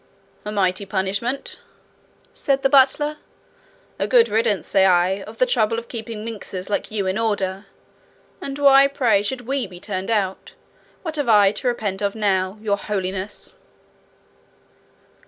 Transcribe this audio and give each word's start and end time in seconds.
'A 0.45 0.51
mighty 0.51 0.83
punishment!' 0.83 1.59
said 2.33 2.63
the 2.63 2.69
butler. 2.69 3.17
'A 3.99 4.07
good 4.07 4.29
riddance, 4.29 4.67
say 4.67 4.83
I, 4.83 5.21
of 5.25 5.37
the 5.37 5.45
trouble 5.45 5.77
of 5.77 5.87
keeping 5.87 6.25
minxes 6.25 6.71
like 6.71 6.89
you 6.89 7.05
in 7.05 7.19
order! 7.19 7.67
And 8.41 8.57
why, 8.57 8.87
pray, 8.87 9.21
should 9.21 9.41
we 9.41 9.67
be 9.67 9.79
turned 9.79 10.09
out? 10.09 10.53
What 11.03 11.17
have 11.17 11.29
I 11.29 11.51
to 11.51 11.67
repent 11.67 12.01
of 12.01 12.15
now, 12.15 12.57
your 12.63 12.77
holiness?' 12.77 13.57